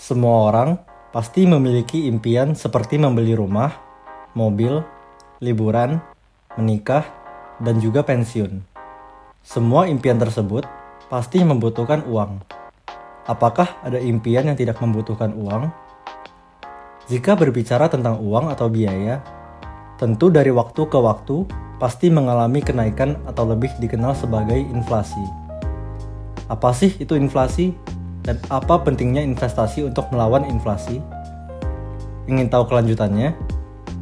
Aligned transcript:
Semua 0.00 0.48
orang 0.48 0.80
pasti 1.12 1.44
memiliki 1.44 2.08
impian 2.08 2.56
seperti 2.56 2.96
membeli 2.96 3.36
rumah, 3.36 3.68
mobil, 4.32 4.80
liburan, 5.44 6.00
menikah, 6.56 7.04
dan 7.60 7.76
juga 7.84 8.00
pensiun. 8.00 8.64
Semua 9.44 9.92
impian 9.92 10.16
tersebut 10.16 10.64
pasti 11.12 11.44
membutuhkan 11.44 12.08
uang. 12.08 12.40
Apakah 13.28 13.76
ada 13.84 14.00
impian 14.00 14.48
yang 14.48 14.56
tidak 14.56 14.80
membutuhkan 14.80 15.36
uang? 15.36 15.68
Jika 17.12 17.36
berbicara 17.36 17.92
tentang 17.92 18.24
uang 18.24 18.48
atau 18.48 18.72
biaya, 18.72 19.20
tentu 20.00 20.32
dari 20.32 20.48
waktu 20.48 20.80
ke 20.80 20.96
waktu 20.96 21.44
pasti 21.76 22.08
mengalami 22.08 22.64
kenaikan 22.64 23.20
atau 23.28 23.44
lebih 23.44 23.68
dikenal 23.76 24.16
sebagai 24.16 24.64
inflasi. 24.64 25.20
Apa 26.48 26.72
sih 26.72 26.96
itu 26.96 27.20
inflasi? 27.20 27.99
Dan 28.20 28.36
apa 28.52 28.80
pentingnya 28.84 29.24
investasi 29.24 29.88
untuk 29.88 30.12
melawan 30.12 30.44
inflasi? 30.44 31.00
Ingin 32.28 32.52
tahu 32.52 32.68
kelanjutannya? 32.68 33.32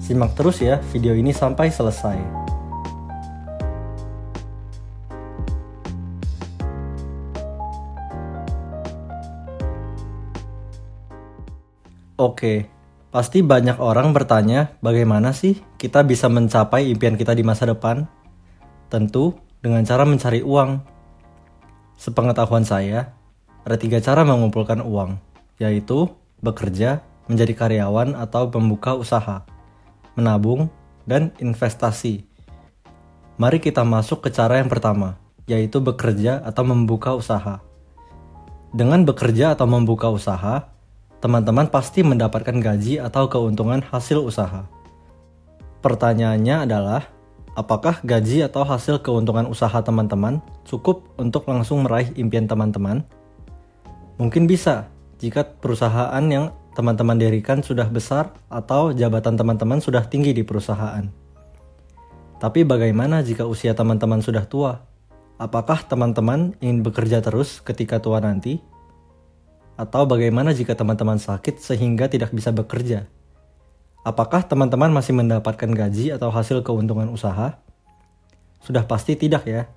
Simak 0.02 0.34
terus 0.34 0.59
ya 0.59 0.83
video 0.91 1.15
ini 1.15 1.30
sampai 1.30 1.70
selesai. 1.70 2.48
Oke, 12.19 12.66
pasti 13.15 13.46
banyak 13.46 13.79
orang 13.79 14.10
bertanya 14.10 14.74
bagaimana 14.82 15.30
sih 15.30 15.62
kita 15.79 16.02
bisa 16.02 16.27
mencapai 16.27 16.91
impian 16.91 17.15
kita 17.15 17.30
di 17.30 17.46
masa 17.46 17.71
depan? 17.71 18.10
Tentu 18.91 19.38
dengan 19.62 19.87
cara 19.87 20.02
mencari 20.02 20.43
uang. 20.43 20.82
Sepengetahuan 21.95 22.66
saya, 22.66 23.18
ada 23.67 23.77
tiga 23.79 23.98
cara 23.98 24.23
mengumpulkan 24.23 24.83
uang, 24.83 25.19
yaitu 25.59 26.11
bekerja, 26.43 27.03
menjadi 27.29 27.53
karyawan 27.55 28.16
atau 28.16 28.49
membuka 28.49 28.97
usaha, 28.97 29.45
menabung, 30.16 30.73
dan 31.05 31.30
investasi. 31.38 32.24
Mari 33.38 33.63
kita 33.63 33.87
masuk 33.87 34.27
ke 34.27 34.35
cara 34.35 34.59
yang 34.59 34.66
pertama, 34.66 35.21
yaitu 35.47 35.79
bekerja 35.79 36.43
atau 36.43 36.66
membuka 36.66 37.15
usaha. 37.15 37.63
Dengan 38.74 39.07
bekerja 39.07 39.57
atau 39.57 39.65
membuka 39.65 40.13
usaha, 40.13 40.69
teman-teman 41.25 41.71
pasti 41.73 42.04
mendapatkan 42.04 42.52
gaji 42.60 43.01
atau 43.01 43.27
keuntungan 43.27 43.80
hasil 43.80 44.21
usaha. 44.21 44.69
Pertanyaannya 45.80 46.69
adalah, 46.69 47.07
apakah 47.57 48.02
gaji 48.02 48.45
atau 48.45 48.66
hasil 48.66 49.01
keuntungan 49.01 49.47
usaha 49.47 49.79
teman-teman 49.80 50.43
cukup 50.66 51.07
untuk 51.16 51.49
langsung 51.49 51.87
meraih 51.87 52.13
impian 52.19 52.45
teman-teman? 52.45 53.07
Mungkin 54.19 54.51
bisa 54.51 54.91
jika 55.23 55.47
perusahaan 55.47 56.23
yang 56.27 56.51
teman-teman 56.74 57.19
dirikan 57.19 57.63
sudah 57.63 57.87
besar 57.87 58.35
atau 58.51 58.91
jabatan 58.91 59.38
teman-teman 59.38 59.79
sudah 59.79 60.07
tinggi 60.07 60.35
di 60.35 60.43
perusahaan. 60.43 61.07
Tapi 62.38 62.63
bagaimana 62.63 63.23
jika 63.23 63.47
usia 63.47 63.75
teman-teman 63.75 64.22
sudah 64.22 64.47
tua? 64.47 64.87
Apakah 65.38 65.87
teman-teman 65.87 66.55
ingin 66.59 66.83
bekerja 66.83 67.19
terus 67.22 67.59
ketika 67.62 67.99
tua 67.99 68.19
nanti? 68.22 68.62
Atau 69.78 70.06
bagaimana 70.06 70.50
jika 70.50 70.75
teman-teman 70.75 71.19
sakit 71.19 71.62
sehingga 71.62 72.10
tidak 72.10 72.34
bisa 72.34 72.50
bekerja? 72.50 73.06
Apakah 74.03 74.47
teman-teman 74.47 74.91
masih 74.91 75.15
mendapatkan 75.15 75.71
gaji 75.71 76.15
atau 76.15 76.31
hasil 76.31 76.66
keuntungan 76.66 77.06
usaha? 77.10 77.59
Sudah 78.62 78.82
pasti 78.82 79.15
tidak 79.15 79.47
ya. 79.47 79.71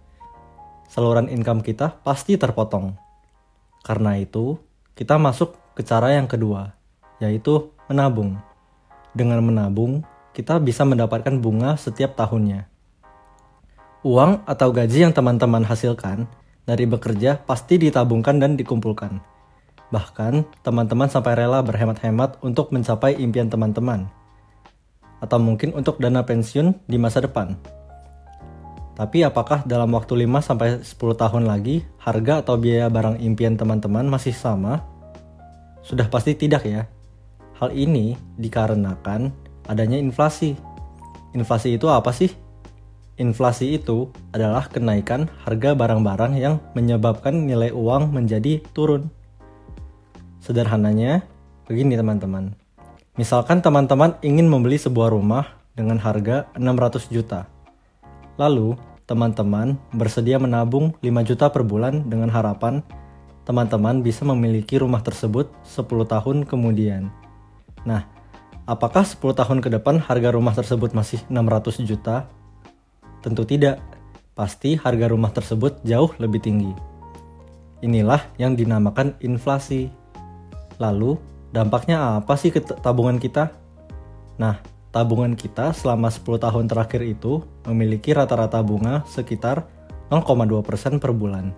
Saluran 0.89 1.30
income 1.30 1.61
kita 1.61 2.02
pasti 2.02 2.38
terpotong. 2.38 3.11
Karena 3.81 4.17
itu, 4.17 4.61
kita 4.93 5.17
masuk 5.17 5.57
ke 5.73 5.81
cara 5.81 6.13
yang 6.13 6.29
kedua, 6.29 6.77
yaitu 7.17 7.73
menabung. 7.89 8.37
Dengan 9.17 9.41
menabung, 9.41 10.05
kita 10.31 10.61
bisa 10.61 10.85
mendapatkan 10.85 11.41
bunga 11.41 11.75
setiap 11.75 12.13
tahunnya. 12.13 12.69
Uang 14.02 14.45
atau 14.45 14.70
gaji 14.73 15.05
yang 15.05 15.14
teman-teman 15.14 15.61
hasilkan 15.65 16.25
dari 16.65 16.86
bekerja 16.86 17.41
pasti 17.41 17.81
ditabungkan 17.81 18.37
dan 18.37 18.58
dikumpulkan. 18.58 19.21
Bahkan, 19.91 20.64
teman-teman 20.64 21.11
sampai 21.11 21.36
rela 21.36 21.59
berhemat-hemat 21.59 22.39
untuk 22.45 22.71
mencapai 22.71 23.20
impian 23.20 23.52
teman-teman. 23.52 24.08
Atau 25.20 25.37
mungkin 25.37 25.75
untuk 25.75 25.99
dana 25.99 26.23
pensiun 26.23 26.87
di 26.87 26.97
masa 26.97 27.21
depan. 27.21 27.59
Tapi 29.02 29.26
apakah 29.26 29.66
dalam 29.66 29.89
waktu 29.98 30.30
5 30.30 30.45
sampai 30.45 30.86
10 30.86 30.94
tahun 31.17 31.50
lagi 31.50 31.82
harga 31.98 32.45
atau 32.45 32.54
biaya 32.54 32.86
barang 32.86 33.17
impian 33.17 33.58
teman-teman 33.58 34.06
masih 34.06 34.30
sama? 34.30 34.86
Sudah 35.82 36.06
pasti 36.06 36.38
tidak 36.38 36.62
ya. 36.70 36.86
Hal 37.58 37.73
ini 37.73 38.14
dikarenakan 38.38 39.34
adanya 39.66 39.98
inflasi. 39.98 40.54
Inflasi 41.34 41.82
itu 41.82 41.89
apa 41.89 42.14
sih? 42.14 42.30
Inflasi 43.17 43.82
itu 43.82 44.14
adalah 44.38 44.70
kenaikan 44.70 45.26
harga 45.50 45.73
barang-barang 45.73 46.38
yang 46.38 46.62
menyebabkan 46.78 47.50
nilai 47.50 47.73
uang 47.73 48.14
menjadi 48.14 48.62
turun. 48.70 49.10
Sederhananya, 50.45 51.26
begini 51.66 51.98
teman-teman. 51.98 52.54
Misalkan 53.18 53.66
teman-teman 53.66 54.22
ingin 54.22 54.45
membeli 54.45 54.78
sebuah 54.78 55.10
rumah 55.10 55.58
dengan 55.73 55.98
harga 55.98 56.54
600 56.54 57.10
juta 57.10 57.50
Lalu, 58.39 58.73
teman-teman 59.10 59.78
bersedia 59.92 60.38
menabung 60.38 60.95
5 61.02 61.28
juta 61.28 61.50
per 61.50 61.66
bulan 61.66 62.08
dengan 62.08 62.30
harapan 62.30 62.86
teman-teman 63.42 64.06
bisa 64.06 64.22
memiliki 64.23 64.78
rumah 64.78 65.02
tersebut 65.02 65.50
10 65.66 66.06
tahun 66.06 66.38
kemudian. 66.45 67.10
Nah, 67.84 68.06
apakah 68.70 69.02
10 69.02 69.34
tahun 69.34 69.60
ke 69.60 69.70
depan 69.73 69.98
harga 70.00 70.30
rumah 70.32 70.54
tersebut 70.54 70.94
masih 70.94 71.20
600 71.28 71.82
juta? 71.84 72.30
Tentu 73.26 73.45
tidak. 73.45 73.82
Pasti 74.38 74.80
harga 74.80 75.12
rumah 75.12 75.33
tersebut 75.33 75.82
jauh 75.83 76.10
lebih 76.22 76.39
tinggi. 76.42 76.72
Inilah 77.82 78.22
yang 78.38 78.54
dinamakan 78.54 79.18
inflasi. 79.20 79.89
Lalu, 80.78 81.18
dampaknya 81.52 82.22
apa 82.22 82.38
sih 82.38 82.54
ke 82.54 82.62
tabungan 82.62 83.18
kita? 83.18 83.54
Nah, 84.38 84.62
tabungan 84.91 85.33
kita 85.39 85.71
selama 85.71 86.11
10 86.11 86.37
tahun 86.37 86.65
terakhir 86.67 87.02
itu 87.07 87.41
memiliki 87.63 88.11
rata-rata 88.11 88.59
bunga 88.59 89.07
sekitar 89.07 89.65
0,2% 90.11 90.99
per 90.99 91.11
bulan. 91.15 91.55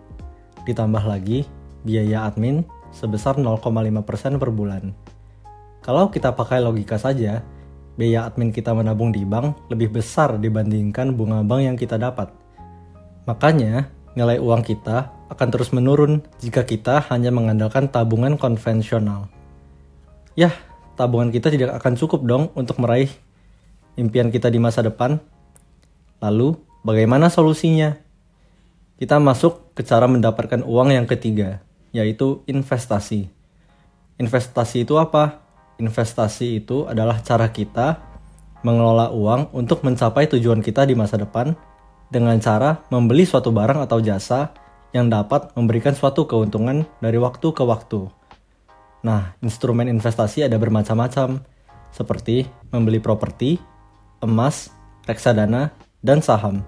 Ditambah 0.69 1.03
lagi 1.03 1.49
biaya 1.81 2.29
admin 2.29 2.63
sebesar 2.94 3.41
0,5% 3.41 4.38
per 4.38 4.49
bulan. 4.53 4.94
Kalau 5.83 6.07
kita 6.13 6.31
pakai 6.31 6.63
logika 6.63 6.95
saja, 6.95 7.44
biaya 7.97 8.29
admin 8.29 8.53
kita 8.53 8.71
menabung 8.71 9.11
di 9.11 9.25
bank 9.25 9.67
lebih 9.73 10.00
besar 10.00 10.38
dibandingkan 10.38 11.11
bunga 11.17 11.41
bank 11.44 11.61
yang 11.65 11.75
kita 11.75 11.97
dapat. 12.00 12.31
Makanya, 13.25 13.89
nilai 14.13 14.38
uang 14.38 14.61
kita 14.61 15.09
akan 15.33 15.47
terus 15.50 15.73
menurun 15.73 16.21
jika 16.38 16.61
kita 16.61 17.01
hanya 17.09 17.33
mengandalkan 17.33 17.89
tabungan 17.89 18.38
konvensional. 18.38 19.25
Yah, 20.38 20.53
tabungan 20.94 21.34
kita 21.34 21.50
tidak 21.50 21.78
akan 21.81 21.94
cukup 21.98 22.22
dong 22.26 22.44
untuk 22.54 22.78
meraih 22.81 23.09
impian 23.98 24.30
kita 24.34 24.50
di 24.50 24.58
masa 24.62 24.81
depan. 24.86 25.22
Lalu, 26.24 26.56
bagaimana 26.81 27.28
solusinya? 27.30 28.00
Kita 28.98 29.20
masuk 29.20 29.76
ke 29.76 29.84
cara 29.84 30.08
mendapatkan 30.08 30.64
uang 30.64 30.96
yang 30.96 31.09
ketiga, 31.09 31.59
yaitu 31.92 32.46
investasi. 32.48 33.28
Investasi 34.22 34.86
itu 34.86 34.96
apa? 35.02 35.44
Investasi 35.81 36.64
itu 36.64 36.86
adalah 36.86 37.20
cara 37.20 37.50
kita 37.50 38.00
mengelola 38.64 39.12
uang 39.12 39.52
untuk 39.52 39.84
mencapai 39.84 40.31
tujuan 40.31 40.64
kita 40.64 40.88
di 40.88 40.96
masa 40.96 41.20
depan 41.20 41.52
dengan 42.08 42.38
cara 42.40 42.86
membeli 42.88 43.28
suatu 43.28 43.52
barang 43.52 43.84
atau 43.84 44.00
jasa 44.00 44.56
yang 44.94 45.10
dapat 45.10 45.52
memberikan 45.58 45.98
suatu 45.98 46.30
keuntungan 46.30 46.86
dari 47.02 47.18
waktu 47.18 47.52
ke 47.52 47.66
waktu. 47.66 48.08
Nah, 49.03 49.36
instrumen 49.44 49.91
investasi 49.91 50.48
ada 50.48 50.56
bermacam-macam, 50.56 51.44
seperti 51.92 52.48
membeli 52.72 53.04
properti, 53.04 53.60
emas, 54.24 54.72
reksadana, 55.04 55.75
dan 56.00 56.24
saham. 56.24 56.63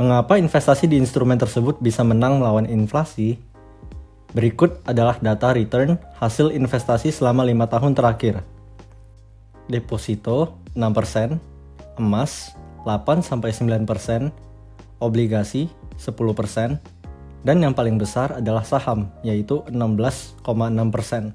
Mengapa 0.00 0.40
investasi 0.40 0.88
di 0.88 0.96
instrumen 0.96 1.36
tersebut 1.36 1.78
bisa 1.78 2.00
menang 2.02 2.40
melawan 2.40 2.64
inflasi? 2.64 3.36
Berikut 4.32 4.80
adalah 4.88 5.20
data 5.20 5.52
return 5.52 6.00
hasil 6.16 6.56
investasi 6.56 7.12
selama 7.12 7.44
lima 7.44 7.68
tahun 7.68 7.92
terakhir. 7.92 8.40
Deposito 9.68 10.56
6%, 10.72 11.36
emas 12.00 12.56
8-9%, 12.88 14.32
obligasi 14.98 15.68
10%, 16.00 16.80
dan 17.42 17.56
yang 17.58 17.76
paling 17.76 17.98
besar 17.98 18.40
adalah 18.40 18.64
saham, 18.64 19.10
yaitu 19.20 19.62
16,6%. 19.68 21.34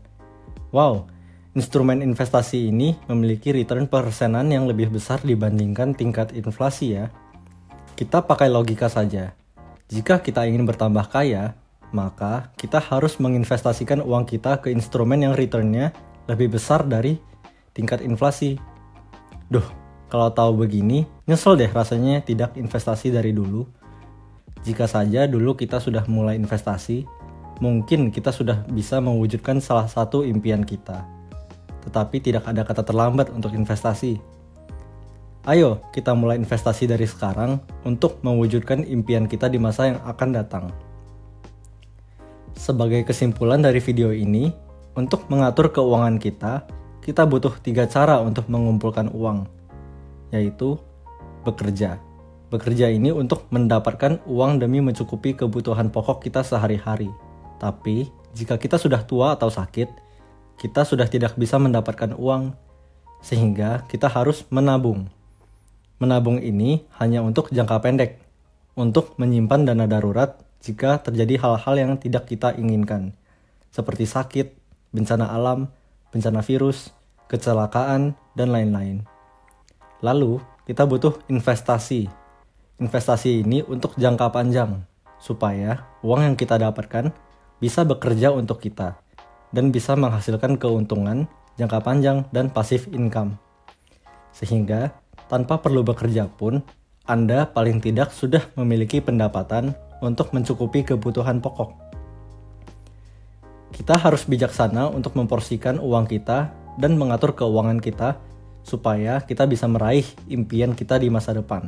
Wow, 0.75 1.07
instrumen 1.55 2.03
investasi 2.03 2.67
ini 2.67 2.99
memiliki 3.07 3.55
return 3.55 3.87
persenan 3.87 4.51
yang 4.51 4.67
lebih 4.67 4.91
besar 4.91 5.23
dibandingkan 5.23 5.95
tingkat 5.95 6.35
inflasi 6.35 6.99
ya. 6.99 7.07
Kita 7.95 8.27
pakai 8.27 8.51
logika 8.51 8.91
saja. 8.91 9.31
Jika 9.87 10.19
kita 10.19 10.43
ingin 10.43 10.67
bertambah 10.67 11.07
kaya, 11.07 11.55
maka 11.95 12.51
kita 12.59 12.83
harus 12.83 13.15
menginvestasikan 13.17 14.03
uang 14.03 14.27
kita 14.27 14.59
ke 14.59 14.67
instrumen 14.75 15.23
yang 15.23 15.33
returnnya 15.39 15.95
lebih 16.27 16.59
besar 16.59 16.83
dari 16.83 17.15
tingkat 17.71 18.03
inflasi. 18.03 18.59
Duh, 19.47 19.63
kalau 20.11 20.27
tahu 20.35 20.67
begini, 20.67 21.07
nyesel 21.23 21.55
deh 21.55 21.71
rasanya 21.71 22.19
tidak 22.19 22.59
investasi 22.59 23.15
dari 23.15 23.31
dulu. 23.31 23.63
Jika 24.67 24.83
saja 24.83 25.23
dulu 25.31 25.55
kita 25.55 25.79
sudah 25.79 26.03
mulai 26.11 26.35
investasi, 26.35 27.07
mungkin 27.57 28.13
kita 28.13 28.29
sudah 28.29 28.65
bisa 28.69 29.01
mewujudkan 29.01 29.57
salah 29.61 29.89
satu 29.89 30.21
impian 30.21 30.61
kita. 30.61 31.05
Tetapi 31.87 32.19
tidak 32.19 32.45
ada 32.45 32.61
kata 32.67 32.83
terlambat 32.83 33.31
untuk 33.33 33.55
investasi. 33.55 34.19
Ayo 35.47 35.79
kita 35.95 36.11
mulai 36.11 36.35
investasi 36.35 36.91
dari 36.91 37.07
sekarang 37.07 37.63
untuk 37.87 38.19
mewujudkan 38.19 38.83
impian 38.83 39.31
kita 39.31 39.47
di 39.47 39.55
masa 39.55 39.95
yang 39.95 39.99
akan 40.03 40.29
datang. 40.35 40.65
Sebagai 42.57 43.07
kesimpulan 43.07 43.63
dari 43.63 43.79
video 43.79 44.11
ini, 44.11 44.51
untuk 44.97 45.29
mengatur 45.29 45.69
keuangan 45.69 46.17
kita, 46.17 46.65
kita 47.05 47.23
butuh 47.23 47.53
tiga 47.61 47.85
cara 47.85 48.19
untuk 48.19 48.49
mengumpulkan 48.49 49.13
uang, 49.13 49.45
yaitu 50.33 50.75
bekerja. 51.45 52.01
Bekerja 52.49 52.91
ini 52.91 53.13
untuk 53.13 53.45
mendapatkan 53.53 54.19
uang 54.27 54.59
demi 54.59 54.81
mencukupi 54.81 55.37
kebutuhan 55.37 55.93
pokok 55.93 56.25
kita 56.25 56.43
sehari-hari. 56.43 57.07
Tapi, 57.57 58.09
jika 58.37 58.57
kita 58.61 58.77
sudah 58.77 59.01
tua 59.01 59.33
atau 59.33 59.49
sakit, 59.49 59.89
kita 60.57 60.85
sudah 60.85 61.05
tidak 61.09 61.37
bisa 61.37 61.57
mendapatkan 61.57 62.13
uang, 62.17 62.53
sehingga 63.21 63.85
kita 63.89 64.09
harus 64.09 64.45
menabung. 64.53 65.09
Menabung 65.97 66.37
ini 66.37 66.85
hanya 67.01 67.25
untuk 67.25 67.49
jangka 67.49 67.81
pendek, 67.81 68.21
untuk 68.77 69.17
menyimpan 69.17 69.73
dana 69.73 69.89
darurat 69.89 70.37
jika 70.61 71.01
terjadi 71.01 71.41
hal-hal 71.41 71.75
yang 71.77 71.91
tidak 71.97 72.29
kita 72.29 72.53
inginkan, 72.53 73.17
seperti 73.73 74.05
sakit, 74.05 74.53
bencana 74.93 75.29
alam, 75.33 75.69
bencana 76.13 76.45
virus, 76.45 76.93
kecelakaan, 77.29 78.13
dan 78.37 78.53
lain-lain. 78.53 79.05
Lalu, 80.05 80.37
kita 80.69 80.85
butuh 80.85 81.17
investasi. 81.25 82.05
Investasi 82.77 83.41
ini 83.41 83.65
untuk 83.65 83.97
jangka 83.97 84.29
panjang, 84.29 84.85
supaya 85.17 85.89
uang 86.05 86.21
yang 86.21 86.35
kita 86.37 86.61
dapatkan 86.61 87.09
bisa 87.57 87.81
bekerja 87.83 88.29
untuk 88.33 88.61
kita 88.61 88.97
dan 89.51 89.73
bisa 89.73 89.97
menghasilkan 89.97 90.59
keuntungan 90.59 91.25
jangka 91.57 91.79
panjang 91.81 92.17
dan 92.29 92.53
pasif 92.53 92.85
income. 92.93 93.35
Sehingga 94.31 94.93
tanpa 95.25 95.57
perlu 95.57 95.81
bekerja 95.81 96.29
pun, 96.29 96.61
Anda 97.09 97.49
paling 97.49 97.81
tidak 97.81 98.13
sudah 98.13 98.45
memiliki 98.53 99.01
pendapatan 99.01 99.73
untuk 100.03 100.31
mencukupi 100.35 100.85
kebutuhan 100.85 101.41
pokok. 101.41 101.73
Kita 103.73 103.97
harus 103.97 104.25
bijaksana 104.29 104.93
untuk 104.93 105.17
memporsikan 105.17 105.81
uang 105.81 106.05
kita 106.05 106.53
dan 106.77 106.95
mengatur 106.95 107.33
keuangan 107.33 107.81
kita 107.81 108.21
supaya 108.61 109.23
kita 109.23 109.47
bisa 109.49 109.65
meraih 109.65 110.05
impian 110.27 110.75
kita 110.75 110.99
di 110.99 111.09
masa 111.09 111.33
depan. 111.33 111.65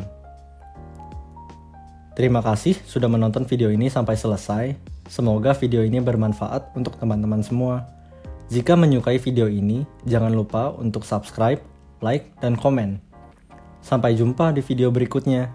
Terima 2.14 2.44
kasih 2.44 2.76
sudah 2.84 3.08
menonton 3.08 3.48
video 3.48 3.72
ini 3.72 3.88
sampai 3.88 4.20
selesai. 4.20 4.99
Semoga 5.10 5.58
video 5.58 5.82
ini 5.82 5.98
bermanfaat 5.98 6.78
untuk 6.78 6.94
teman-teman 7.02 7.42
semua. 7.42 7.90
Jika 8.54 8.78
menyukai 8.78 9.18
video 9.18 9.50
ini, 9.50 9.82
jangan 10.06 10.30
lupa 10.30 10.70
untuk 10.78 11.02
subscribe, 11.02 11.58
like, 12.06 12.30
dan 12.46 12.54
komen. 12.54 13.02
Sampai 13.82 14.14
jumpa 14.14 14.54
di 14.54 14.62
video 14.62 14.94
berikutnya. 14.94 15.50